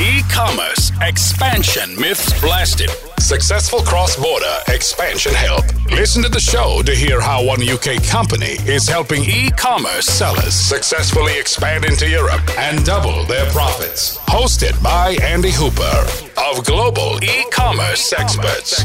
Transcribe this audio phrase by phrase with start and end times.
[0.00, 2.88] E commerce expansion myths blasted.
[3.18, 5.64] Successful cross border expansion help.
[5.90, 10.54] Listen to the show to hear how one UK company is helping e commerce sellers
[10.54, 14.18] successfully expand into Europe and double their profits.
[14.28, 16.06] Hosted by Andy Hooper
[16.46, 18.84] of Global E Commerce Experts.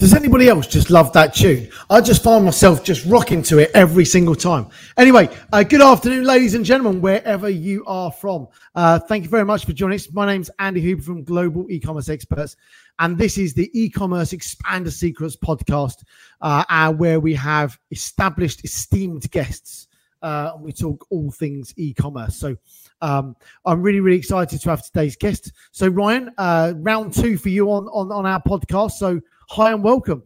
[0.00, 1.68] Does anybody else just love that tune?
[1.90, 4.70] I just find myself just rocking to it every single time.
[4.96, 8.48] Anyway, uh, good afternoon, ladies and gentlemen, wherever you are from.
[8.74, 10.10] Uh, thank you very much for joining us.
[10.10, 12.56] My name's Andy Hooper from Global E-commerce Experts,
[12.98, 15.96] and this is the E-commerce Expander Secrets podcast,
[16.40, 19.86] uh, uh where we have established, esteemed guests.
[20.22, 22.36] Uh, and we talk all things e-commerce.
[22.36, 22.56] So
[23.00, 25.52] um, I'm really, really excited to have today's guest.
[25.72, 28.92] So Ryan, uh, round two for you on, on on our podcast.
[28.92, 29.20] So
[29.54, 30.22] Hi and welcome.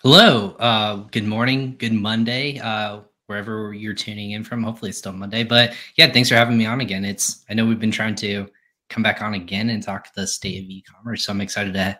[0.00, 0.54] Hello.
[0.60, 1.74] Uh, good morning.
[1.76, 2.60] Good Monday.
[2.60, 4.62] Uh, wherever you're tuning in from.
[4.62, 5.42] Hopefully it's still Monday.
[5.42, 7.04] But yeah, thanks for having me on again.
[7.04, 8.46] It's I know we've been trying to
[8.90, 11.24] come back on again and talk the state of e-commerce.
[11.24, 11.98] So I'm excited to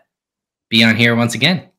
[0.69, 1.71] be on here once again.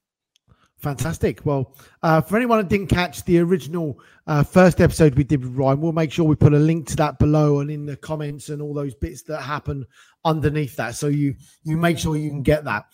[0.77, 1.47] Fantastic.
[1.47, 5.55] Well, uh, for anyone that didn't catch the original uh, first episode we did with
[5.55, 8.51] Ryan, we'll make sure we put a link to that below and in the comments
[8.51, 9.87] and all those bits that happen
[10.27, 10.95] underneath that.
[10.97, 12.87] So you you make sure you can get that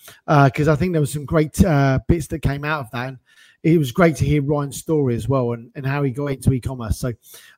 [0.47, 3.09] because uh, I think there was some great uh, bits that came out of that.
[3.09, 3.19] And
[3.65, 6.53] it was great to hear Ryan's story as well and, and how he got into
[6.53, 6.99] e-commerce.
[6.99, 7.13] So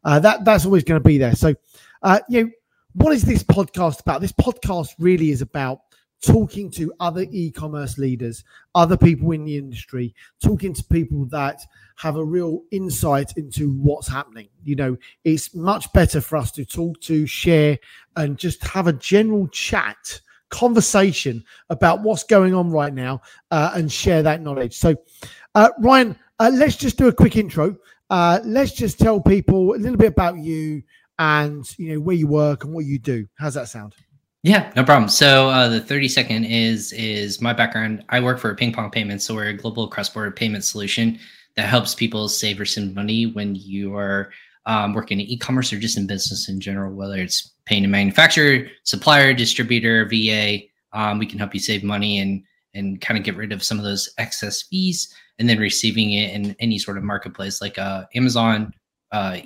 [0.05, 1.35] uh, that that's always going to be there.
[1.35, 1.55] So
[2.03, 2.51] uh, you know,
[2.95, 4.21] what is this podcast about?
[4.21, 5.81] This podcast really is about
[6.25, 8.45] talking to other e-commerce leaders,
[8.75, 11.61] other people in the industry, talking to people that
[11.97, 14.49] have a real insight into what's happening.
[14.63, 17.79] You know, it's much better for us to talk to, share,
[18.17, 23.91] and just have a general chat, conversation about what's going on right now, uh, and
[23.91, 24.77] share that knowledge.
[24.77, 24.97] So,
[25.55, 27.77] uh, Ryan, uh, let's just do a quick intro.
[28.11, 30.83] Uh, let's just tell people a little bit about you
[31.19, 33.27] and you know where you work and what you do.
[33.37, 33.95] How's that sound?
[34.45, 35.09] Yeah, no problem.
[35.09, 38.05] So uh, the 30 second is is my background.
[38.11, 41.19] I work for Ping Pong Payments, so we're a global cross-border payment solution
[41.57, 44.31] that helps people save or send money when you are
[44.67, 48.67] um, working in e-commerce or just in business in general, whether it's paying a manufacturer,
[48.83, 50.59] supplier, distributor, VA.
[50.93, 52.45] Um, we can help you save money and
[52.75, 56.35] and kind of get rid of some of those excess fees, and then receiving it
[56.35, 58.75] in any sort of marketplace like uh, Amazon,
[59.11, 59.39] uh,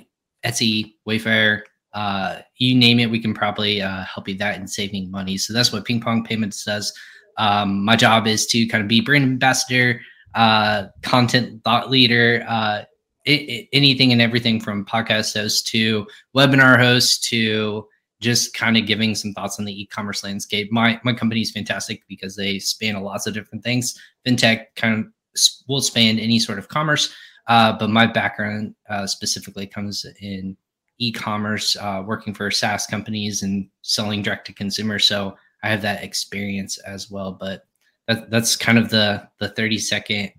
[0.45, 1.61] Etsy, Wayfair,
[1.93, 5.37] uh, you name it, we can probably uh, help you that in saving money.
[5.37, 6.93] So that's what Ping Pong Payments does.
[7.37, 10.01] Um, my job is to kind of be brand ambassador,
[10.35, 12.83] uh, content thought leader, uh,
[13.25, 16.05] it, it, anything and everything from podcast host to
[16.35, 17.87] webinar host to
[18.19, 20.71] just kind of giving some thoughts on the e-commerce landscape.
[20.71, 23.97] My my company is fantastic because they span a lots of different things.
[24.27, 25.11] FinTech kind of
[25.67, 27.13] will span any sort of commerce,
[27.47, 30.57] uh, but my background uh, specifically comes in
[30.99, 34.99] e-commerce, uh, working for SaaS companies and selling direct to consumer.
[34.99, 37.31] So I have that experience as well.
[37.31, 37.65] But
[38.07, 40.31] that, that's kind of the the 30 second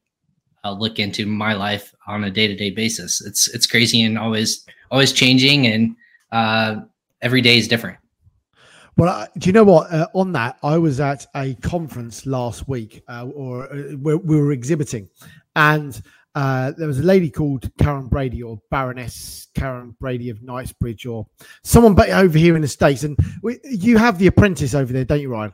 [0.64, 3.20] uh, look into my life on a day to day basis.
[3.24, 5.96] It's it's crazy and always always changing, and
[6.32, 6.80] uh,
[7.22, 7.98] every day is different.
[8.96, 9.90] Well, uh, do you know what?
[9.92, 14.52] Uh, on that, I was at a conference last week, uh, or uh, we were
[14.52, 15.08] exhibiting,
[15.56, 16.00] and
[16.34, 21.26] uh, there was a lady called Karren Brady or Baroness Karren Brady of Knightsbridge or
[21.64, 23.02] someone but over here in the States.
[23.02, 25.52] And we, you have The Apprentice over there, don't you, Ryan?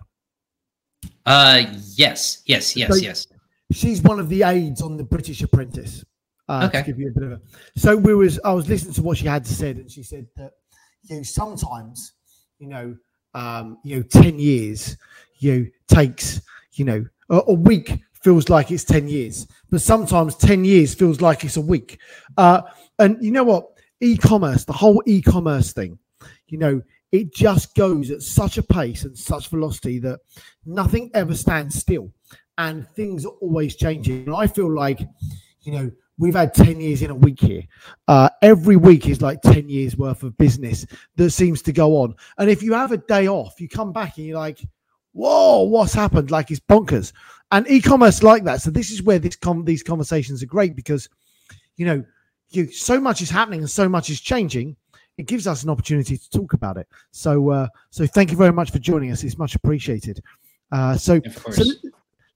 [1.25, 1.63] Uh,
[1.95, 3.27] yes, yes, yes, so yes.
[3.73, 6.05] She's one of the aides on The British Apprentice.
[6.49, 6.87] Uh, okay.
[6.87, 7.41] Give you a bit of a,
[7.77, 10.29] so we was I was listening to what she had to say, and she said
[10.37, 10.53] that
[11.03, 12.13] you know sometimes
[12.61, 12.97] you know
[13.35, 14.97] um, you know ten years
[15.39, 16.41] you know, takes
[16.75, 21.21] you know a, a week feels like it's 10 years, but sometimes 10 years feels
[21.21, 22.01] like it's a week.
[22.37, 22.61] Uh,
[22.99, 23.69] and you know what?
[24.01, 25.97] E commerce, the whole e commerce thing,
[26.49, 26.83] you know,
[27.13, 30.19] it just goes at such a pace and such velocity that
[30.65, 32.13] nothing ever stands still
[32.59, 34.27] and things are always changing.
[34.27, 34.99] And I feel like,
[35.61, 37.63] you know, we've had 10 years in a week here.
[38.09, 40.85] Uh, every week is like 10 years worth of business
[41.15, 42.17] that seems to go on.
[42.39, 44.59] And if you have a day off, you come back and you're like,
[45.13, 46.33] whoa, what's happened?
[46.33, 47.13] Like it's bonkers
[47.53, 48.63] and e-commerce like that.
[48.63, 51.09] So this is where this com- these conversations are great because,
[51.77, 52.05] you know,
[52.51, 54.77] you so much is happening and so much is changing.
[55.19, 56.87] It gives us an opportunity to talk about it.
[57.11, 59.25] So, uh, so thank you very much for joining us.
[59.25, 60.21] It's much appreciated.
[60.73, 61.21] Uh, so,
[61.51, 61.63] so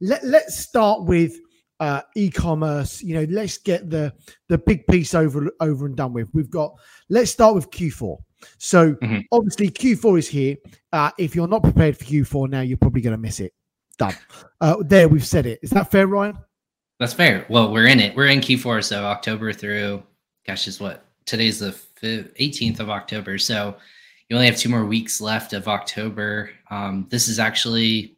[0.00, 1.38] let, let's start with
[1.80, 3.02] uh, e-commerce.
[3.02, 4.12] You know, let's get the
[4.48, 6.28] the big piece over over and done with.
[6.32, 6.74] We've got.
[7.08, 8.18] Let's start with Q4.
[8.58, 9.20] So mm-hmm.
[9.32, 10.56] obviously Q4 is here.
[10.92, 13.52] Uh, if you're not prepared for Q4 now, you're probably going to miss it.
[14.00, 14.16] Done.
[14.62, 15.58] Uh, there, we've said it.
[15.62, 16.38] Is that fair, Ryan?
[16.98, 17.44] That's fair.
[17.50, 18.16] Well, we're in it.
[18.16, 20.02] We're in Q4, so October through,
[20.46, 23.36] gosh, is what today's the 18th of October.
[23.36, 23.76] So,
[24.28, 26.50] you only have two more weeks left of October.
[26.70, 28.16] Um, this is actually,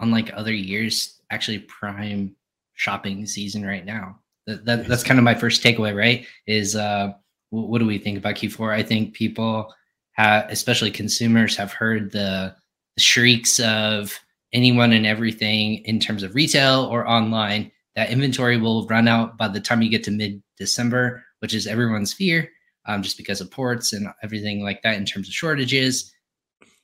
[0.00, 2.34] unlike other years, actually prime
[2.72, 4.20] shopping season right now.
[4.46, 5.94] That, that that's kind of my first takeaway.
[5.94, 6.26] Right?
[6.46, 7.12] Is uh,
[7.50, 8.72] what do we think about Q4?
[8.72, 9.74] I think people,
[10.12, 12.56] have, especially consumers, have heard the
[12.96, 14.18] shrieks of
[14.52, 17.70] anyone and everything in terms of retail or online.
[17.96, 21.66] That inventory will run out by the time you get to mid December, which is
[21.66, 22.48] everyone's fear
[22.86, 26.12] um, just because of ports and everything like that in terms of shortages.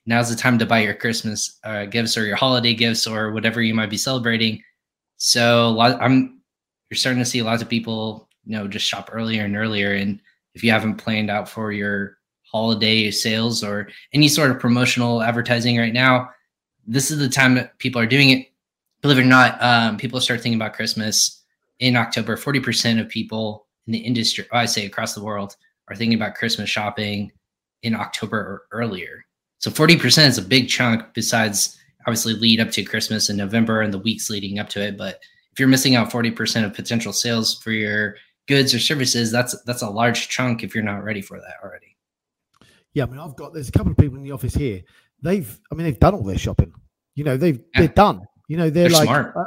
[0.06, 3.62] Now's the time to buy your Christmas uh, gifts or your holiday gifts or whatever
[3.62, 4.62] you might be celebrating.
[5.16, 6.42] So lot, I'm
[6.90, 9.94] you're starting to see lots of people, you know, just shop earlier and earlier.
[9.94, 10.20] And
[10.54, 12.18] if you haven't planned out for your
[12.52, 16.28] holiday sales or any sort of promotional advertising right now,
[16.86, 18.48] this is the time that people are doing it.
[19.00, 21.42] Believe it or not, um, people start thinking about Christmas
[21.78, 22.36] in October.
[22.36, 25.56] Forty percent of people in the industry, I say across the world,
[25.88, 27.32] are thinking about Christmas shopping
[27.82, 29.24] in October or earlier.
[29.58, 33.92] So 40% is a big chunk besides obviously lead up to Christmas in November and
[33.92, 34.98] the weeks leading up to it.
[34.98, 35.20] But
[35.52, 38.16] if you're missing out 40% of potential sales for your
[38.48, 41.93] goods or services, that's that's a large chunk if you're not ready for that already.
[42.94, 44.82] Yeah, I mean, I've got there's a couple of people in the office here.
[45.22, 46.72] They've, I mean, they've done all their shopping.
[47.14, 47.80] You know, they've yeah.
[47.80, 48.22] they're done.
[48.48, 49.36] You know, they're, they're like, smart.
[49.36, 49.44] Uh,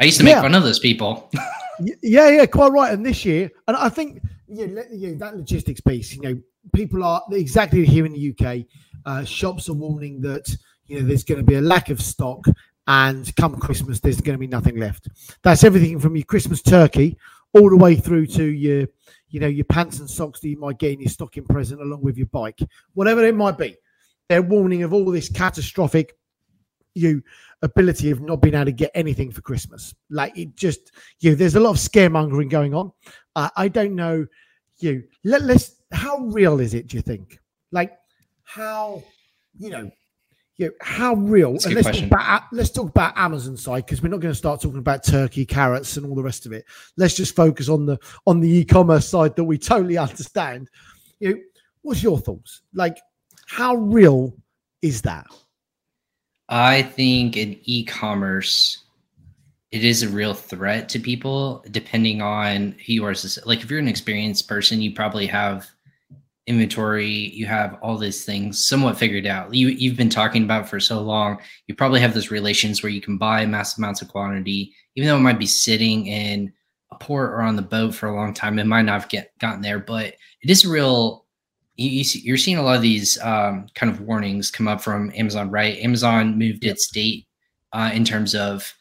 [0.00, 0.42] I used to make yeah.
[0.42, 1.30] fun of those people.
[2.02, 2.92] yeah, yeah, quite right.
[2.92, 6.14] And this year, and I think yeah, yeah, that logistics piece.
[6.14, 6.40] You know,
[6.74, 8.66] people are exactly here in the UK.
[9.04, 10.54] Uh, shops are warning that
[10.86, 12.44] you know there's going to be a lack of stock,
[12.86, 15.08] and come Christmas, there's going to be nothing left.
[15.42, 17.16] That's everything from your Christmas turkey
[17.52, 18.86] all the way through to your,
[19.30, 22.02] you know, your pants and socks that you might get in your stocking present along
[22.02, 22.58] with your bike,
[22.94, 23.76] whatever it might be.
[24.28, 26.16] They're warning of all this catastrophic,
[26.94, 27.22] you
[27.62, 29.94] ability of not being able to get anything for Christmas.
[30.10, 32.92] Like it just, you there's a lot of scaremongering going on.
[33.34, 34.26] Uh, I don't know,
[34.78, 35.04] you.
[35.24, 35.76] Let, let's.
[35.92, 36.88] How real is it?
[36.88, 37.38] Do you think?
[37.72, 37.96] Like
[38.44, 39.02] how,
[39.58, 39.90] you know,
[40.58, 41.50] you know, how real?
[41.64, 44.60] and let's talk, about, let's talk about Amazon side because we're not going to start
[44.60, 46.64] talking about turkey, carrots, and all the rest of it.
[46.96, 50.68] Let's just focus on the on the e-commerce side that we totally understand.
[51.20, 51.40] You know,
[51.82, 52.62] what's your thoughts?
[52.74, 52.98] Like,
[53.46, 54.36] how real
[54.82, 55.26] is that?
[56.48, 58.84] I think in e-commerce,
[59.70, 63.14] it is a real threat to people, depending on who you are.
[63.44, 65.70] Like if you're an experienced person, you probably have
[66.48, 69.54] inventory, you have all these things somewhat figured out.
[69.54, 71.38] You you've been talking about for so long.
[71.66, 75.16] You probably have those relations where you can buy mass amounts of quantity, even though
[75.16, 76.52] it might be sitting in
[76.90, 78.58] a port or on the boat for a long time.
[78.58, 81.26] It might not have get gotten there, but it is a real
[81.76, 84.80] you, you see, you're seeing a lot of these um, kind of warnings come up
[84.80, 85.78] from Amazon, right?
[85.78, 87.26] Amazon moved its date
[87.72, 88.74] uh, in terms of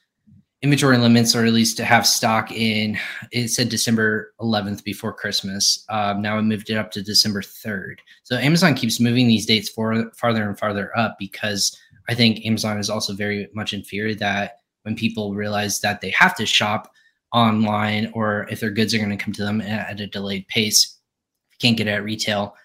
[0.61, 2.97] inventory limits, at least to have stock in.
[3.31, 5.85] It said December 11th before Christmas.
[5.89, 7.97] Um, now it moved it up to December 3rd.
[8.23, 11.77] So Amazon keeps moving these dates for, farther and farther up because
[12.09, 16.09] I think Amazon is also very much in fear that when people realize that they
[16.11, 16.91] have to shop
[17.33, 20.97] online, or if their goods are going to come to them at a delayed pace,
[21.59, 22.55] can't get it at retail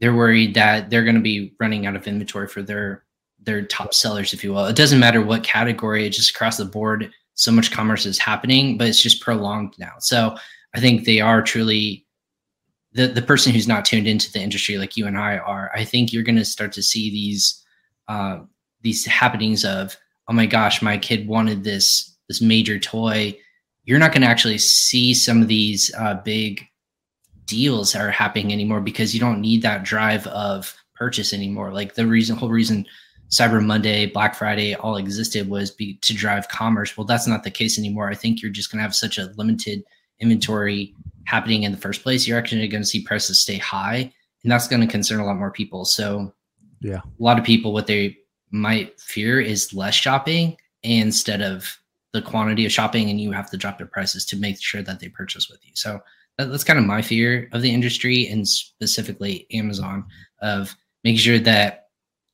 [0.00, 3.04] they're worried that they're going to be running out of inventory for their
[3.40, 4.66] their top sellers, if you will.
[4.66, 7.10] It doesn't matter what category, it's just across the board.
[7.38, 9.92] So much commerce is happening, but it's just prolonged now.
[10.00, 10.36] So
[10.74, 12.04] I think they are truly
[12.92, 15.70] the the person who's not tuned into the industry like you and I are.
[15.72, 17.64] I think you're going to start to see these
[18.08, 18.40] uh,
[18.82, 23.38] these happenings of oh my gosh, my kid wanted this this major toy.
[23.84, 26.66] You're not going to actually see some of these uh, big
[27.46, 31.72] deals are happening anymore because you don't need that drive of purchase anymore.
[31.72, 32.84] Like the reason, whole reason
[33.30, 36.96] Cyber Monday, Black Friday all existed was be, to drive commerce.
[36.96, 38.08] Well, that's not the case anymore.
[38.08, 39.84] I think you're just going to have such a limited
[40.20, 40.94] inventory
[41.24, 42.26] happening in the first place.
[42.26, 45.36] You're actually going to see prices stay high, and that's going to concern a lot
[45.36, 45.84] more people.
[45.84, 46.32] So,
[46.80, 48.16] yeah, a lot of people what they
[48.50, 51.78] might fear is less shopping instead of
[52.12, 55.00] the quantity of shopping, and you have to drop their prices to make sure that
[55.00, 55.72] they purchase with you.
[55.74, 56.00] So
[56.38, 60.06] that's kind of my fear of the industry and specifically Amazon
[60.40, 61.87] of making sure that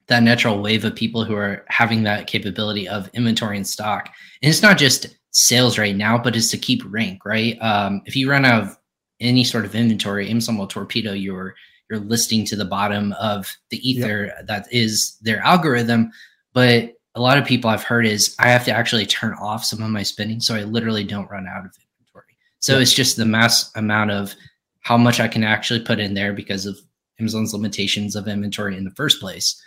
[0.08, 4.10] that natural wave of people who are having that capability of inventory and stock.
[4.42, 7.60] And it's not just sales right now, but it's to keep rank, right?
[7.60, 8.78] Um, if you run out of
[9.20, 11.54] any sort of inventory, Amazon will torpedo your
[11.90, 14.46] your listing to the bottom of the ether yep.
[14.46, 16.10] that is their algorithm.
[16.54, 19.82] But a lot of people I've heard is I have to actually turn off some
[19.82, 22.36] of my spending so I literally don't run out of inventory.
[22.60, 22.80] so yeah.
[22.80, 24.34] it's just the mass amount of
[24.80, 26.78] how much I can actually put in there because of
[27.20, 29.62] Amazon's limitations of inventory in the first place,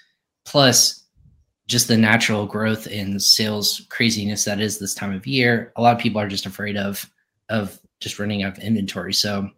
[0.47, 1.03] plus
[1.67, 5.73] just the natural growth in sales craziness that is this time of year.
[5.75, 7.05] A lot of people are just afraid of
[7.49, 9.13] of just running out of inventory.
[9.13, 9.49] So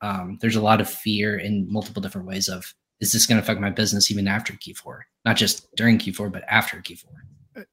[0.00, 3.42] um, there's a lot of fear in multiple different ways of is this going to
[3.42, 5.00] affect my business even after Q4?
[5.24, 7.04] Not just during Q4, but after Q4.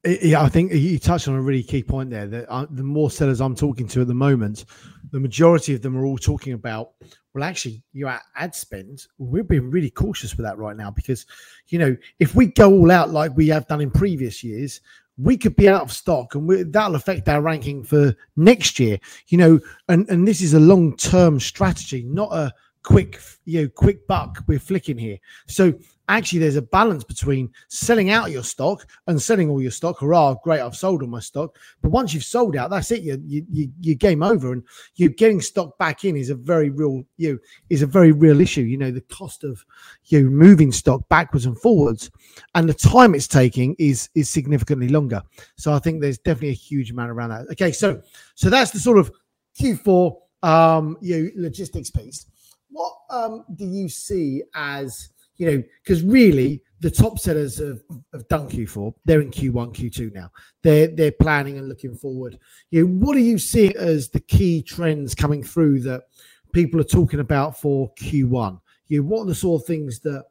[0.04, 2.28] Yeah, I think you touched on a really key point there.
[2.28, 4.66] That uh, the more sellers I'm talking to at the moment,
[5.12, 6.92] the majority of them are all talking about,
[7.36, 9.08] well, actually, your ad spend.
[9.18, 11.26] We're being really cautious with that right now because,
[11.68, 14.80] you know, if we go all out like we have done in previous years,
[15.18, 18.98] we could be out of stock and we, that'll affect our ranking for next year.
[19.28, 22.54] You know, and and this is a long term strategy, not a
[22.86, 25.18] quick you know quick buck we're flicking here.
[25.48, 25.74] So
[26.08, 30.00] actually there's a balance between selling out your stock and selling all your stock.
[30.00, 31.58] Hurrah great i've sold all my stock.
[31.82, 33.02] But once you've sold out that's it.
[33.02, 34.54] You you you game over.
[34.54, 34.64] And
[34.96, 37.40] you getting stock back in is a very real you know,
[37.72, 38.62] is a very real issue.
[38.62, 39.66] You know the cost of
[40.06, 42.12] you know, moving stock backwards and forwards
[42.54, 45.24] and the time it's taking is is significantly longer.
[45.58, 47.48] So i think there's definitely a huge amount around that.
[47.54, 48.00] Okay so
[48.36, 49.12] so that's the sort of
[49.60, 52.28] q4 um you know, logistics piece
[52.76, 57.82] what um, do you see as you know because really the top sellers have,
[58.14, 60.30] of done q4 they're in q1 q2 now.
[60.62, 62.38] They're they're planning and looking forward.
[62.72, 66.04] You know what do you see as the key trends coming through that
[66.52, 70.24] people are talking about for q1 you know what are the sort of things that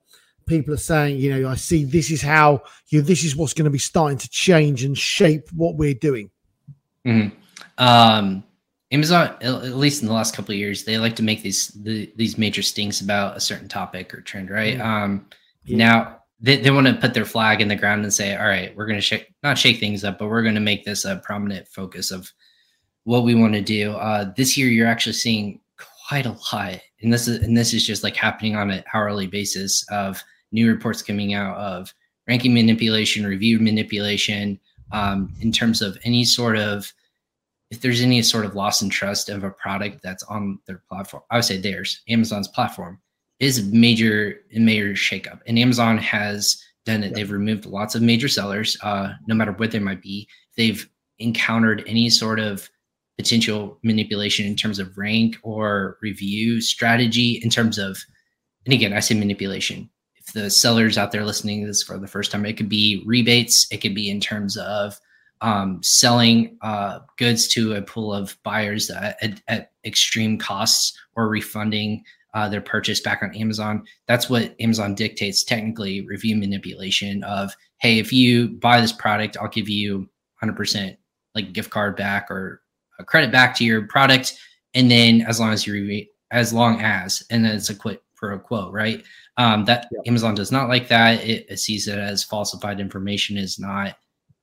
[0.46, 3.52] people are saying you know i see this is how you know, this is what's
[3.52, 6.30] going to be starting to change and shape what we're doing
[7.06, 7.28] mm-hmm.
[7.76, 8.42] um
[8.94, 12.10] Amazon, at least in the last couple of years, they like to make these the,
[12.14, 14.78] these major stings about a certain topic or trend, right?
[14.78, 14.86] Mm-hmm.
[14.86, 15.26] Um,
[15.64, 15.76] yeah.
[15.76, 18.74] Now they, they want to put their flag in the ground and say, all right,
[18.76, 21.16] we're going to shake not shake things up, but we're going to make this a
[21.16, 22.32] prominent focus of
[23.02, 23.92] what we want to do.
[23.92, 25.60] Uh, this year, you're actually seeing
[26.08, 29.26] quite a lot, and this is and this is just like happening on an hourly
[29.26, 30.22] basis of
[30.52, 31.92] new reports coming out of
[32.28, 34.60] ranking manipulation, review manipulation,
[34.92, 36.92] um, in terms of any sort of
[37.74, 41.24] if there's any sort of loss in trust of a product that's on their platform,
[41.30, 43.00] I would say theirs, Amazon's platform,
[43.40, 45.40] is a major major shakeup.
[45.46, 47.08] And Amazon has done it.
[47.08, 47.14] Yeah.
[47.16, 50.28] They've removed lots of major sellers, uh, no matter what they might be.
[50.56, 50.88] They've
[51.18, 52.70] encountered any sort of
[53.18, 57.98] potential manipulation in terms of rank or review strategy in terms of
[58.64, 62.08] and again i say manipulation if the sellers out there listening to this for the
[62.08, 64.98] first time it could be rebates it could be in terms of
[65.40, 72.02] um, selling uh, goods to a pool of buyers at, at, extreme costs or refunding
[72.32, 73.84] uh, their purchase back on Amazon.
[74.06, 79.48] That's what Amazon dictates technically review manipulation of, hey, if you buy this product, I'll
[79.48, 80.08] give you
[80.42, 80.96] 100%
[81.34, 82.62] like gift card back or
[82.98, 84.38] a credit back to your product.
[84.72, 88.00] And then as long as you re- as long as, and then it's a quid
[88.16, 89.04] pro quo, right?
[89.36, 91.22] Um, that Amazon does not like that.
[91.24, 93.96] It, it, sees it as falsified information is not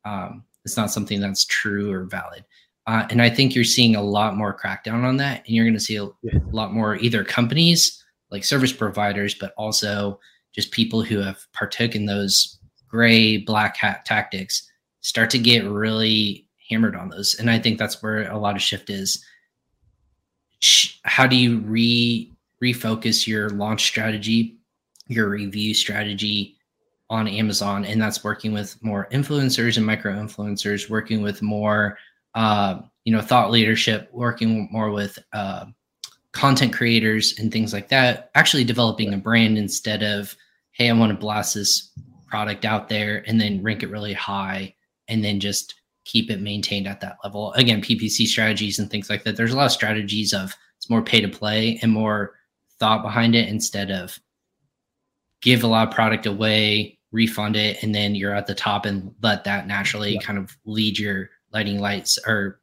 [0.05, 2.45] um, it's not something that's true or valid.
[2.87, 5.75] Uh, and I think you're seeing a lot more crackdown on that, and you're going
[5.75, 6.39] to see a, yeah.
[6.39, 10.19] a lot more either companies like service providers, but also
[10.53, 14.69] just people who have partook in those gray black hat tactics
[15.01, 17.35] start to get really hammered on those.
[17.35, 19.23] And I think that's where a lot of shift is.
[21.03, 22.31] How do you re
[22.63, 24.57] refocus your launch strategy,
[25.07, 26.57] your review strategy,
[27.11, 31.97] on Amazon, and that's working with more influencers and micro influencers, working with more,
[32.35, 35.65] uh, you know, thought leadership, working more with uh,
[36.31, 38.31] content creators and things like that.
[38.33, 40.33] Actually, developing a brand instead of,
[40.71, 41.91] hey, I want to blast this
[42.27, 44.73] product out there and then rank it really high,
[45.09, 45.75] and then just
[46.05, 47.51] keep it maintained at that level.
[47.53, 49.35] Again, PPC strategies and things like that.
[49.35, 52.35] There's a lot of strategies of it's more pay to play and more
[52.79, 54.17] thought behind it instead of
[55.41, 59.13] give a lot of product away refund it, and then you're at the top and
[59.21, 60.21] let that naturally yeah.
[60.21, 62.17] kind of lead your lighting lights.
[62.25, 62.61] Or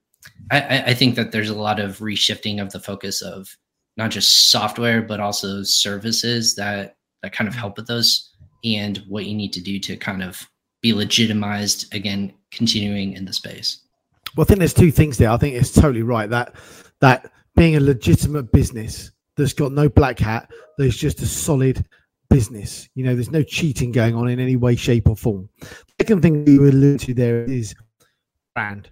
[0.51, 3.57] I, I think that there's a lot of reshifting of the focus of
[3.99, 7.61] not just software but also services that that kind of mm-hmm.
[7.61, 8.33] help with those
[8.65, 10.49] and what you need to do to kind of
[10.81, 13.83] be legitimized again continuing in the space
[14.37, 16.55] well i think there's two things there i think it's totally right that
[17.01, 21.85] that being a legitimate business that's got no black hat there's just a solid
[22.31, 22.89] business.
[22.95, 25.49] You know, there's no cheating going on in any way, shape, or form.
[26.01, 27.75] Second thing you allude to there is
[28.55, 28.91] brand.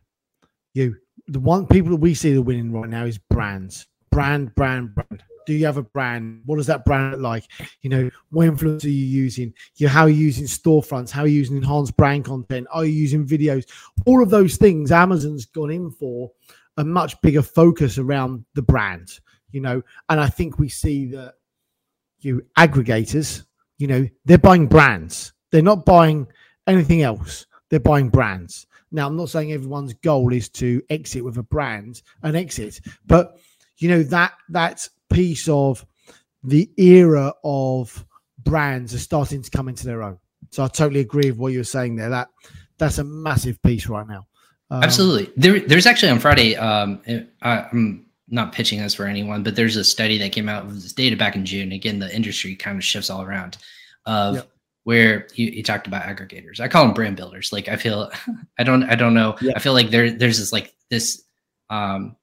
[0.75, 0.97] You,
[1.29, 3.87] the one people that we see the winning right now is brands.
[4.11, 5.23] Brand, brand, brand.
[5.47, 6.43] Do you have a brand?
[6.45, 7.45] What does that brand look like?
[7.83, 9.55] You know, what influence are you using?
[9.77, 11.11] You how are you using storefronts?
[11.11, 12.67] How are you using enhanced brand content?
[12.73, 13.65] Are you using videos?
[14.07, 16.33] All of those things Amazon's gone in for
[16.77, 21.35] a much bigger focus around the brand, you know, and I think we see that
[22.59, 23.45] aggregators,
[23.79, 25.33] you know, they're buying brands.
[25.51, 26.27] They're not buying
[26.67, 27.47] anything else.
[27.71, 28.67] They're buying brands.
[28.93, 33.39] Now, I'm not saying everyone's goal is to exit with a brand and exit, but
[33.79, 35.85] you know that that piece of
[36.43, 38.07] the era of
[38.39, 40.19] brands are starting to come into their own.
[40.51, 42.11] So I totally agree with what you were saying there.
[42.11, 42.29] That
[42.79, 44.27] that's a massive piece right now.
[44.71, 45.33] Um, Absolutely.
[45.37, 46.57] There, there's actually on Friday.
[46.57, 47.01] Um,
[47.43, 50.83] I, am not pitching this for anyone, but there's a study that came out with
[50.83, 51.73] this data back in June.
[51.73, 53.59] Again, the industry kind of shifts all around.
[54.05, 54.51] Of yep.
[54.85, 56.61] where you, you, talked about aggregators.
[56.61, 57.53] I call them brand builders.
[57.53, 58.11] Like I feel,
[58.59, 59.37] I don't, I don't know.
[59.41, 59.57] Yep.
[59.57, 61.25] I feel like there, there's this like this.
[61.71, 62.17] Um,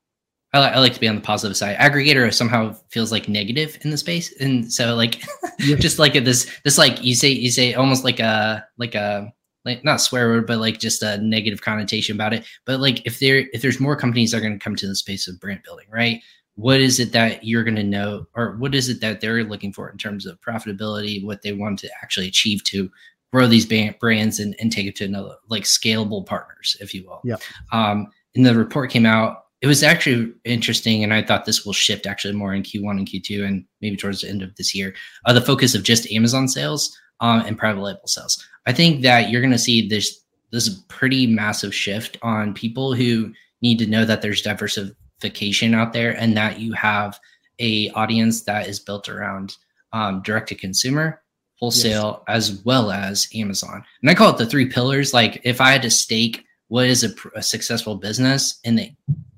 [0.54, 1.78] I, I, like to be on the positive side.
[1.78, 5.22] Aggregator somehow feels like negative in the space, and so like,
[5.60, 9.34] just like this, this like you say, you say almost like a like a
[9.66, 12.46] like not swear word, but like just a negative connotation about it.
[12.66, 14.96] But like if there if there's more companies that are going to come to the
[14.96, 16.22] space of brand building, right?
[16.56, 19.74] What is it that you're going to know, or what is it that they're looking
[19.74, 22.92] for in terms of profitability, what they want to actually achieve to
[23.32, 27.22] grow these brands and, and take it to another like scalable partners, if you will.
[27.24, 27.38] Yeah.
[27.72, 29.46] Um, and the report came out.
[29.62, 33.08] It was actually interesting, and I thought this will shift actually more in Q1 and
[33.08, 34.94] Q2, and maybe towards the end of this year.
[35.26, 38.46] Uh, the focus of just Amazon sales um, and private label sales.
[38.66, 43.34] I think that you're going to see this this pretty massive shift on people who
[43.64, 47.20] need to know that there's diversification out there and that you have
[47.60, 49.56] a audience that is built around
[49.94, 51.22] um, direct to consumer
[51.56, 52.36] wholesale yes.
[52.36, 53.84] as well as amazon.
[54.02, 55.14] And i call it the three pillars.
[55.14, 58.92] Like if i had to stake what is a, a, successful business in the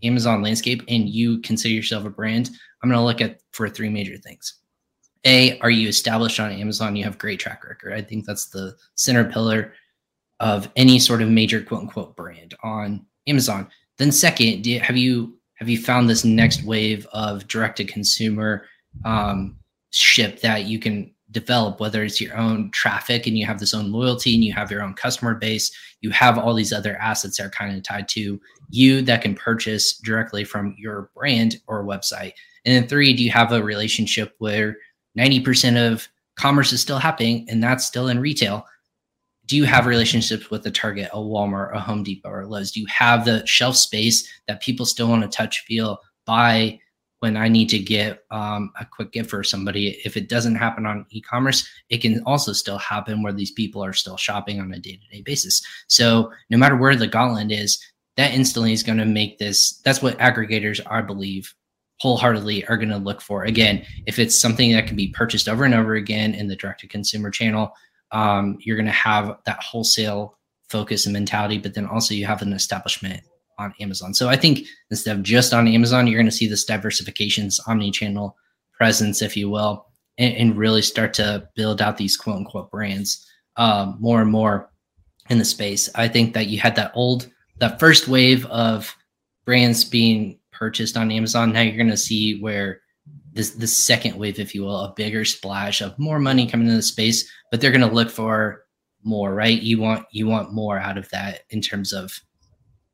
[0.03, 2.49] amazon landscape and you consider yourself a brand
[2.81, 4.53] i'm going to look at for three major things
[5.25, 6.95] a, are you established on Amazon?
[6.95, 7.93] You have great track record.
[7.93, 9.73] I think that's the center pillar
[10.39, 13.67] of any sort of major quote unquote brand on Amazon.
[13.97, 18.65] Then second, you, have you have you found this next wave of direct to consumer
[19.05, 19.57] um,
[19.91, 23.91] ship that you can develop, whether it's your own traffic and you have this own
[23.91, 27.47] loyalty and you have your own customer base, you have all these other assets that
[27.47, 28.39] are kind of tied to
[28.69, 32.33] you that can purchase directly from your brand or website.
[32.65, 34.77] And then three, do you have a relationship where
[35.17, 38.65] 90% of commerce is still happening and that's still in retail.
[39.45, 42.71] Do you have relationships with a target a walmart a home depot or Lowe's?
[42.71, 46.79] do you have the shelf space that people still want to touch feel buy
[47.19, 49.99] when i need to get um, a quick gift for somebody?
[50.03, 53.93] If it doesn't happen on e-commerce it can also still happen where these people are
[53.93, 55.61] still shopping on a day-to-day basis.
[55.87, 57.79] So no matter where the gauntlet is
[58.17, 61.53] that instantly is going to make this that's what aggregators i believe
[61.99, 63.43] wholeheartedly are going to look for.
[63.43, 66.81] Again, if it's something that can be purchased over and over again in the direct
[66.81, 67.73] to consumer channel,
[68.11, 70.37] um, you're going to have that wholesale
[70.69, 73.21] focus and mentality, but then also you have an establishment
[73.57, 74.13] on Amazon.
[74.13, 78.35] So I think instead of just on Amazon, you're going to see this diversifications, omni-channel
[78.73, 79.85] presence, if you will,
[80.17, 84.69] and, and really start to build out these quote unquote brands um, more and more
[85.29, 85.89] in the space.
[85.95, 87.29] I think that you had that old,
[87.59, 88.95] that first wave of
[89.45, 91.51] brands being purchased on Amazon.
[91.51, 92.81] Now you're going to see where
[93.33, 96.77] this the second wave, if you will, a bigger splash of more money coming into
[96.77, 98.65] the space, but they're going to look for
[99.03, 99.61] more, right?
[99.61, 102.11] You want you want more out of that in terms of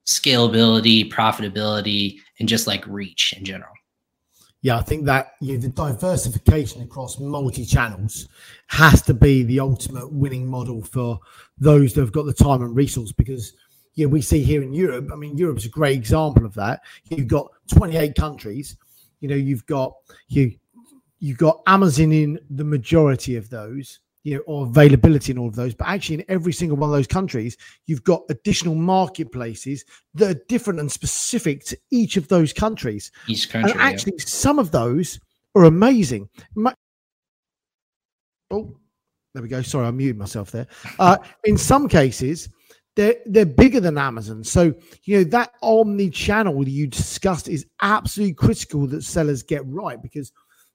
[0.06, 3.72] scalability, profitability, and just like reach in general.
[4.64, 8.28] Yeah, I think that you know, the diversification across multi channels
[8.68, 11.20] has to be the ultimate winning model for
[11.58, 13.54] those that have got the time and resource because
[13.98, 15.10] know, we see here in Europe.
[15.12, 16.82] I mean, Europe's a great example of that.
[17.10, 18.78] You've got 28 countries.
[19.20, 19.94] You know, you've got
[20.28, 20.52] you
[21.20, 25.56] you've got Amazon in the majority of those, you know, or availability in all of
[25.56, 25.74] those.
[25.74, 30.42] But actually, in every single one of those countries, you've got additional marketplaces that are
[30.50, 33.12] different and specific to each of those countries.
[33.28, 34.26] Each country, and actually, yeah.
[34.26, 35.20] some of those
[35.56, 36.28] are amazing.
[38.50, 38.76] Oh,
[39.34, 39.62] there we go.
[39.62, 40.68] Sorry, I muted myself there.
[41.00, 42.50] Uh, in some cases,
[42.96, 44.44] they're they're bigger than Amazon.
[44.44, 44.74] So
[45.04, 50.32] you know that omni-channel you discussed is absolutely critical that sellers get right because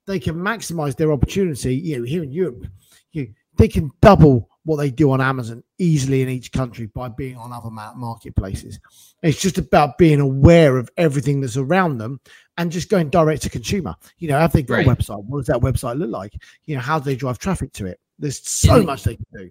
[0.06, 1.74] they can maximize their opportunity.
[1.74, 2.66] You know, here in Europe,
[3.12, 7.36] you they can double what they do on Amazon easily in each country by being
[7.36, 8.80] on other marketplaces.
[9.22, 12.20] It's just about being aware of everything that's around them
[12.58, 13.94] and just going direct to consumer.
[14.18, 14.86] You know, have they got right.
[14.86, 15.24] a website?
[15.24, 16.34] What does that website look like?
[16.64, 18.00] You know, how do they drive traffic to it?
[18.18, 19.50] There's so much they can do.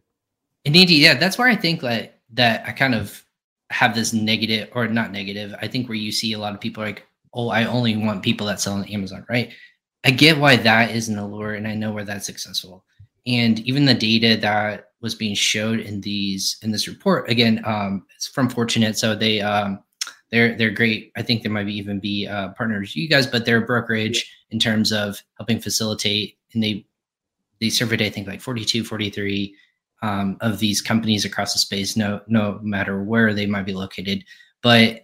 [0.65, 3.24] Indeed, yeah, that's where I think like that I kind of
[3.71, 5.56] have this negative or not negative.
[5.62, 8.48] I think where you see a lot of people like, oh, I only want people
[8.48, 9.52] that sell on Amazon, right?
[10.06, 12.86] I get why that is an allure and I know where that's successful.
[13.26, 18.06] And even the data that was being showed in these in this report, again, um,
[18.15, 19.80] it's from Fortunate, So they um
[20.32, 21.12] they're they're great.
[21.17, 24.32] I think there might be even be uh, partners you guys, but they're a brokerage
[24.52, 26.86] in terms of helping facilitate and they
[27.60, 29.56] they surveyed I think like 42, 43
[30.02, 34.24] um, of these companies across the space, no no matter where they might be located.
[34.62, 35.02] But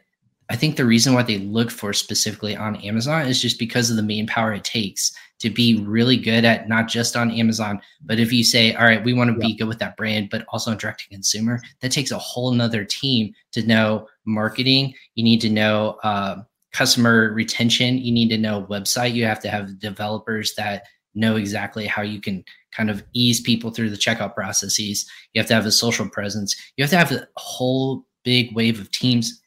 [0.50, 3.96] I think the reason why they look for specifically on Amazon is just because of
[3.96, 8.34] the manpower it takes to be really good at not just on Amazon, but if
[8.34, 9.48] you say, all right, we want to yeah.
[9.48, 12.86] be good with that brand, but also direct to consumer, that takes a whole nother
[12.86, 14.94] team to know marketing.
[15.16, 17.98] You need to know uh, customer retention.
[17.98, 19.14] You need to know website.
[19.14, 23.72] You have to have developers that know exactly how you can kind of ease people
[23.72, 25.10] through the checkout processes.
[25.34, 26.56] You have to have a social presence.
[26.78, 29.42] You have to have a whole big wave of teams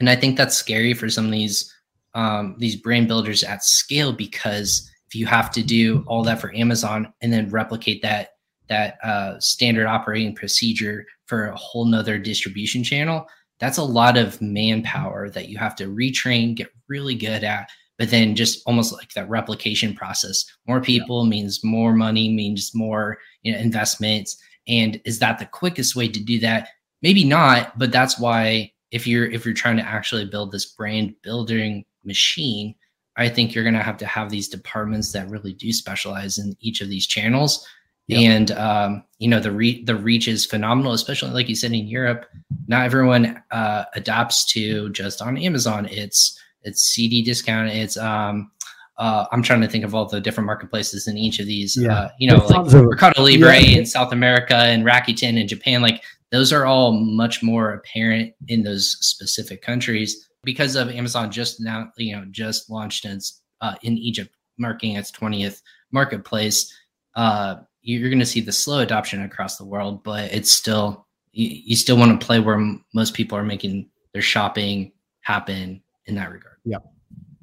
[0.00, 1.72] and I think that's scary for some of these
[2.14, 6.54] um, these brand builders at scale because if you have to do all that for
[6.54, 8.30] Amazon and then replicate that
[8.68, 13.26] that uh, standard operating procedure for a whole nother distribution channel,
[13.60, 18.10] that's a lot of manpower that you have to retrain, get really good at, but
[18.10, 20.44] then just almost like that replication process.
[20.66, 21.30] More people yeah.
[21.30, 24.40] means more money, means more you know, investments.
[24.66, 26.68] And is that the quickest way to do that?
[27.02, 31.14] Maybe not, but that's why if you're if you're trying to actually build this brand
[31.22, 32.74] building machine
[33.16, 36.56] i think you're going to have to have these departments that really do specialize in
[36.60, 37.66] each of these channels
[38.06, 38.20] yep.
[38.20, 41.86] and um, you know the re- the reach is phenomenal especially like you said in
[41.86, 42.26] europe
[42.66, 48.50] not everyone uh, adapts to just on amazon it's it's CD discount, it's um
[48.98, 51.76] uh, I'm trying to think of all the different marketplaces in each of these.
[51.80, 51.92] Yeah.
[51.92, 53.78] Uh, you know, like Mercado Libre yeah.
[53.78, 55.82] in South America and Rakuten in Japan.
[55.82, 61.60] Like those are all much more apparent in those specific countries because of Amazon just
[61.60, 66.72] now, you know, just launched its uh, in Egypt, marking its 20th marketplace.
[67.14, 71.48] Uh, you're going to see the slow adoption across the world, but it's still you,
[71.66, 76.14] you still want to play where m- most people are making their shopping happen in
[76.16, 76.56] that regard.
[76.64, 76.78] Yeah,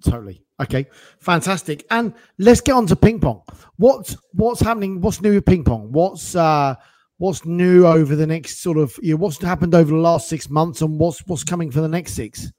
[0.03, 0.43] totally.
[0.61, 0.87] Okay,
[1.19, 1.85] fantastic.
[1.91, 3.41] And let's get on to ping pong.
[3.77, 5.01] What's what's happening?
[5.01, 5.91] What's new with ping pong?
[5.91, 6.75] What's uh
[7.17, 10.49] what's new over the next sort of you know, what's happened over the last six
[10.49, 12.51] months and what's what's coming for the next six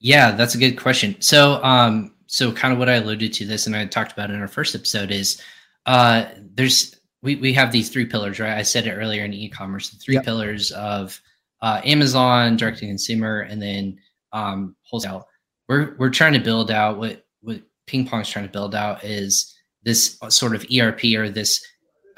[0.00, 3.66] yeah that's a good question so um so kind of what i alluded to this
[3.66, 5.40] and i talked about in our first episode is
[5.86, 9.90] uh there's we, we have these three pillars right i said it earlier in e-commerce
[9.90, 10.24] the three yep.
[10.24, 11.20] pillars of
[11.62, 13.98] uh, amazon direct to consumer and then
[14.32, 15.26] um wholesale
[15.68, 19.56] we're we're trying to build out what what ping pong's trying to build out is
[19.82, 21.64] this sort of erp or this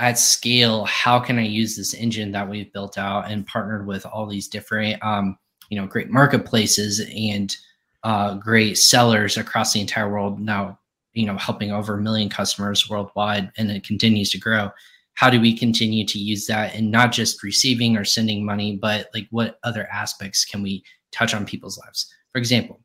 [0.02, 4.04] at scale, how can I use this engine that we've built out and partnered with
[4.04, 7.54] all these different, um, you know, great marketplaces and
[8.02, 10.76] uh, great sellers across the entire world now,
[11.12, 14.70] you know, helping over a million customers worldwide, and it continues to grow.
[15.14, 19.08] How do we continue to use that and not just receiving or sending money, but
[19.14, 22.12] like what other aspects can we touch on people's lives?
[22.32, 22.80] For example,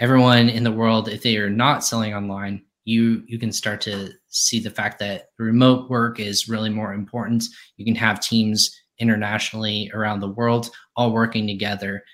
[0.00, 4.10] everyone in the world, if they are not selling online, you you can start to
[4.28, 7.44] see the fact that remote work is really more important.
[7.76, 12.04] You can have teams internationally around the world all working together.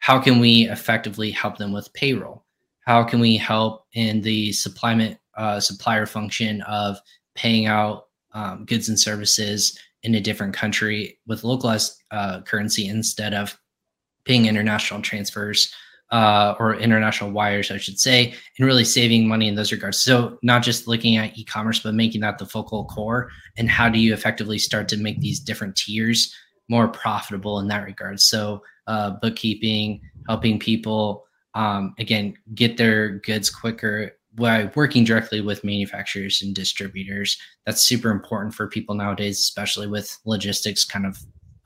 [0.00, 2.44] How can we effectively help them with payroll?
[2.84, 6.98] How can we help in the supply uh, supplier function of
[7.34, 13.34] paying out um, goods and services in a different country with localized uh, currency instead
[13.34, 13.58] of
[14.24, 15.72] paying international transfers?
[16.10, 19.98] uh, or international wires, I should say, and really saving money in those regards.
[19.98, 23.30] So not just looking at e-commerce, but making that the focal core.
[23.56, 26.34] And how do you effectively start to make these different tiers
[26.68, 28.20] more profitable in that regard?
[28.20, 35.64] So uh, bookkeeping, helping people um, again get their goods quicker by working directly with
[35.64, 37.36] manufacturers and distributors.
[37.66, 41.18] That's super important for people nowadays, especially with logistics kind of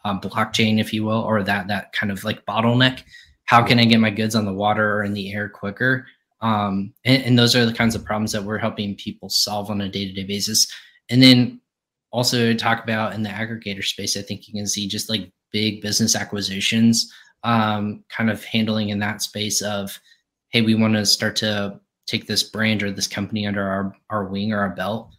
[0.04, 3.02] um, blockchain, if you will, or that that kind of like bottleneck
[3.52, 6.06] how can I get my goods on the water or in the air quicker?
[6.40, 9.82] Um, and, and, those are the kinds of problems that we're helping people solve on
[9.82, 10.66] a day-to-day basis.
[11.10, 11.60] And then
[12.10, 15.82] also talk about in the aggregator space, I think you can see just like big
[15.82, 17.12] business acquisitions,
[17.44, 20.00] um, kind of handling in that space of,
[20.48, 24.24] hey, we want to start to take this brand or this company under our, our
[24.24, 25.10] wing or our belt.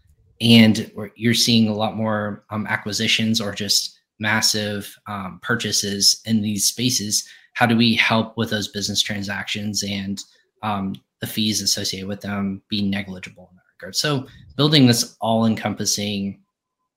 [0.42, 6.66] And you're seeing a lot more um, acquisitions or just massive um, purchases in these
[6.66, 10.22] spaces how do we help with those business transactions and
[10.62, 13.96] um, the fees associated with them be negligible in that regard?
[13.96, 16.40] So building this all-encompassing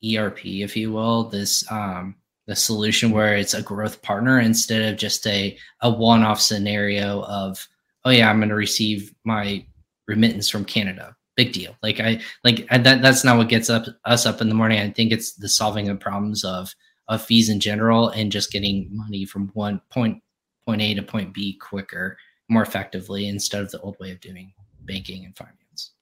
[0.05, 2.15] erp if you will this um,
[2.47, 7.67] the solution where it's a growth partner instead of just a, a one-off scenario of
[8.05, 9.65] oh yeah i'm going to receive my
[10.07, 11.17] remittance from canada.
[11.35, 11.77] Big deal.
[11.83, 14.79] Like i like that that's not what gets up us up in the morning.
[14.79, 16.73] I think it's the solving the problems of
[17.09, 20.23] of fees in general and just getting money from one point
[20.67, 24.53] point A to point B quicker, more effectively instead of the old way of doing
[24.85, 25.93] banking and finance.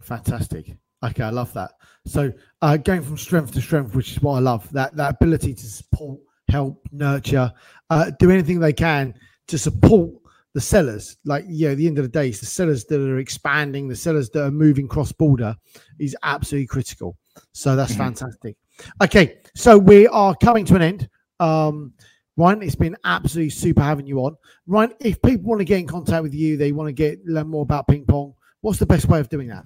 [0.00, 0.76] Fantastic.
[1.04, 1.72] Okay, I love that.
[2.06, 5.54] So uh, going from strength to strength, which is what I love, that that ability
[5.54, 6.18] to support,
[6.48, 7.52] help, nurture,
[7.90, 9.14] uh, do anything they can
[9.48, 10.10] to support
[10.54, 11.16] the sellers.
[11.24, 13.96] Like, yeah, at the end of the day, it's the sellers that are expanding, the
[13.96, 15.54] sellers that are moving cross border
[15.98, 17.16] is absolutely critical.
[17.52, 18.02] So that's mm-hmm.
[18.02, 18.56] fantastic.
[19.02, 21.08] Okay, so we are coming to an end.
[21.40, 21.92] Um,
[22.36, 24.36] Ryan, it's been absolutely super having you on.
[24.68, 27.48] Ryan, if people want to get in contact with you, they want to get learn
[27.48, 28.34] more about ping pong.
[28.60, 29.64] What's the best way of doing that?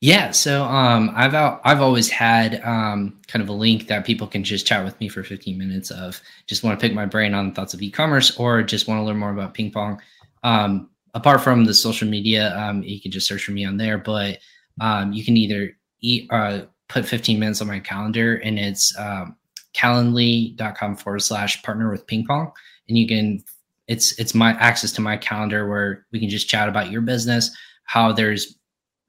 [0.00, 4.26] Yeah, so um, I've out, I've always had um, kind of a link that people
[4.26, 7.34] can just chat with me for 15 minutes of just want to pick my brain
[7.34, 10.00] on thoughts of e-commerce or just want to learn more about ping pong.
[10.42, 13.98] Um, apart from the social media, um, you can just search for me on there.
[13.98, 14.38] But
[14.80, 19.36] um, you can either eat, uh, put 15 minutes on my calendar, and it's um,
[19.74, 22.52] calendly.com forward slash partner with ping pong,
[22.88, 23.42] and you can
[23.88, 27.50] it's it's my access to my calendar where we can just chat about your business,
[27.84, 28.58] how there's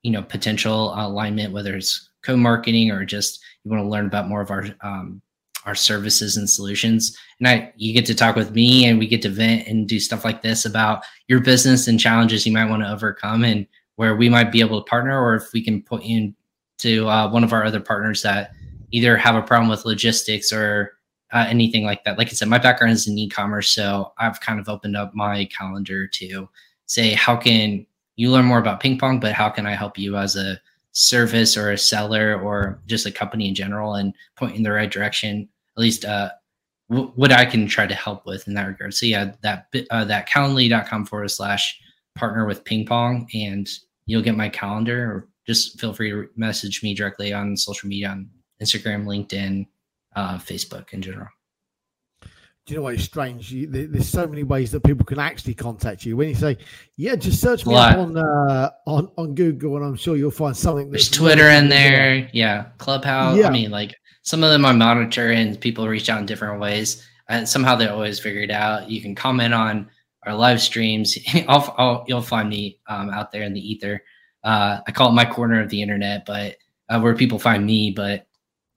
[0.02, 4.42] you know potential alignment, whether it's co-marketing or just you want to learn about more
[4.42, 5.22] of our um,
[5.66, 7.18] our services and solutions.
[7.40, 10.00] And I you get to talk with me and we get to vent and do
[10.00, 14.16] stuff like this about your business and challenges you might want to overcome and where
[14.16, 16.34] we might be able to partner or if we can put you
[16.78, 18.52] into uh, one of our other partners that
[18.92, 20.94] either have a problem with logistics or
[21.32, 22.18] uh, anything like that.
[22.18, 25.46] Like I said, my background is in e-commerce, so I've kind of opened up my
[25.46, 26.48] calendar to
[26.86, 30.18] say how can you learn more about ping pong, but how can I help you
[30.18, 30.60] as a
[30.92, 34.92] service or a seller or just a company in general and point in the right
[34.92, 35.50] direction?
[35.76, 36.30] At least uh,
[36.92, 38.94] w- what I can try to help with in that regard.
[38.94, 41.80] So yeah, that uh, that calendly.com forward slash
[42.16, 43.68] partner with ping pong, and
[44.06, 45.28] you'll get my calendar.
[45.46, 48.30] Just feel free to message me directly on social media on
[48.62, 49.68] Instagram, LinkedIn,
[50.16, 51.30] uh, Facebook in general
[52.66, 53.52] do you know what is strange.
[53.52, 56.16] You, there's so many ways that people can actually contact you.
[56.16, 56.58] When you say,
[56.96, 60.56] "Yeah, just search me up on uh, on on Google," and I'm sure you'll find
[60.56, 60.90] something.
[60.90, 63.38] There's Twitter in there, yeah, Clubhouse.
[63.38, 63.48] Yeah.
[63.48, 67.06] I mean, like some of them I monitor, and people reach out in different ways,
[67.28, 68.90] and somehow they always figure it out.
[68.90, 69.90] You can comment on
[70.26, 71.18] our live streams.
[71.50, 74.02] I'll, I'll, you'll find me um, out there in the ether.
[74.44, 76.58] Uh, I call it my corner of the internet, but
[76.90, 78.28] uh, where people find me, but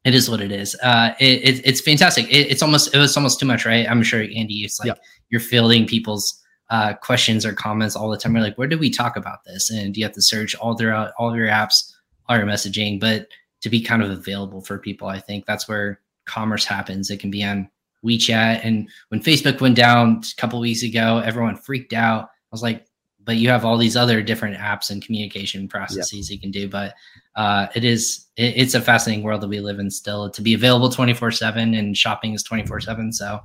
[0.04, 0.76] it is what it is.
[0.82, 2.26] Uh, it, it, it's fantastic.
[2.28, 3.90] It, it's almost it was almost too much, right?
[3.90, 4.96] I'm sure Andy, it's like
[5.30, 8.34] you're fielding people's uh, questions or comments all the time.
[8.34, 9.70] You're like, where did we talk about this?
[9.70, 11.92] And you have to search all throughout all your apps,
[12.28, 13.28] all your messaging, but
[13.62, 17.10] to be kind of available for people, I think that's where commerce happens.
[17.10, 17.68] It can be on
[18.04, 18.60] WeChat.
[18.64, 22.24] And when Facebook went down a couple weeks ago, everyone freaked out.
[22.24, 22.85] I was like,
[23.26, 26.34] but you have all these other different apps and communication processes yep.
[26.36, 26.68] you can do.
[26.68, 26.94] But
[27.34, 30.54] uh, it is it, it's a fascinating world that we live in still to be
[30.54, 33.40] available 24 7 and shopping is 24 7 so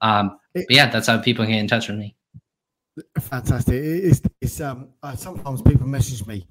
[0.00, 2.14] um but yeah that's how people get in touch with me
[3.18, 6.46] fantastic it's, it's um uh, sometimes people message me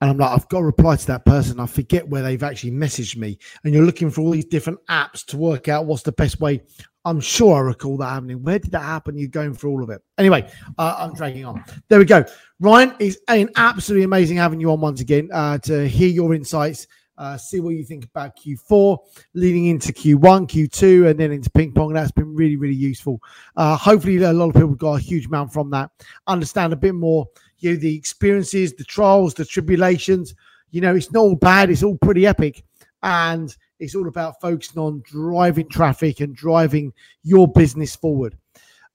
[0.00, 2.70] and i'm like i've got to reply to that person i forget where they've actually
[2.70, 6.12] messaged me and you're looking for all these different apps to work out what's the
[6.12, 6.60] best way
[7.04, 8.42] I'm sure I recall that happening.
[8.42, 9.16] Where did that happen?
[9.16, 10.02] You're going through all of it.
[10.18, 11.64] Anyway, uh, I'm dragging on.
[11.88, 12.24] There we go.
[12.58, 16.86] Ryan, is an absolutely amazing having you on once again uh, to hear your insights,
[17.16, 18.98] uh, see what you think about Q4,
[19.34, 21.94] leading into Q1, Q2, and then into ping pong.
[21.94, 23.20] That's been really, really useful.
[23.56, 25.90] Uh, hopefully, a lot of people got a huge amount from that.
[26.26, 27.26] Understand a bit more,
[27.60, 30.34] you know, the experiences, the trials, the tribulations.
[30.70, 31.70] You know, it's not all bad.
[31.70, 32.62] It's all pretty epic,
[33.02, 36.92] and it's all about focusing on driving traffic and driving
[37.22, 38.36] your business forward.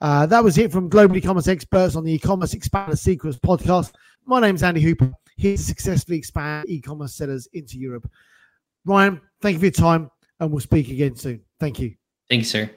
[0.02, 3.94] Uh, that was it from Global E-Commerce Experts on the E-Commerce Expander Secrets podcast.
[4.26, 8.10] My name is Andy Hooper, here to successfully expand e-commerce sellers into Europe.
[8.86, 11.42] Ryan, thank you for your time, and we'll speak again soon.
[11.60, 11.96] Thank you.
[12.30, 12.70] Thanks, sir.